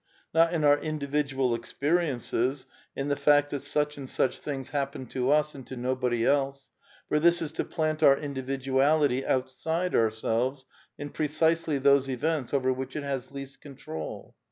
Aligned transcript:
Not 0.33 0.51
in 0.51 0.63
our 0.63 0.79
individual 0.79 1.53
ex 1.53 1.75
periences, 1.79 2.65
in 2.95 3.09
the 3.09 3.15
fact 3.15 3.51
that 3.51 3.59
such 3.59 3.97
and 3.99 4.09
such 4.09 4.39
things 4.39 4.69
hap 4.71 4.95
pened 4.95 5.11
to 5.11 5.29
us 5.29 5.53
and 5.53 5.67
to 5.67 5.77
nobody 5.77 6.25
else; 6.25 6.69
for 7.07 7.19
this 7.19 7.39
is 7.39 7.51
to 7.51 7.63
plant 7.63 8.01
our 8.01 8.17
individuality 8.17 9.23
outside 9.23 9.93
ourselves 9.93 10.65
in 10.97 11.11
precisely 11.11 11.77
those 11.77 12.09
events 12.09 12.51
* 12.53 12.53
over 12.55 12.73
which 12.73 12.95
it 12.95 13.03
has 13.03 13.31
least 13.31 13.61
control. 13.61 14.33